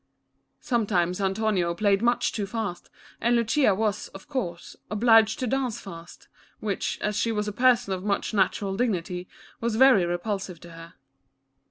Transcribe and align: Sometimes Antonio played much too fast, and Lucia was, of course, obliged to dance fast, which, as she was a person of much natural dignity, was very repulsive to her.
Sometimes 0.61 1.21
Antonio 1.21 1.75
played 1.75 2.01
much 2.01 2.31
too 2.31 2.47
fast, 2.47 2.89
and 3.21 3.35
Lucia 3.35 3.75
was, 3.75 4.07
of 4.15 4.27
course, 4.27 4.75
obliged 4.89 5.37
to 5.37 5.45
dance 5.45 5.79
fast, 5.79 6.27
which, 6.59 6.97
as 7.01 7.15
she 7.15 7.31
was 7.31 7.47
a 7.47 7.51
person 7.53 7.93
of 7.93 8.03
much 8.03 8.33
natural 8.33 8.75
dignity, 8.75 9.27
was 9.59 9.75
very 9.75 10.03
repulsive 10.03 10.59
to 10.61 10.71
her. 10.71 10.93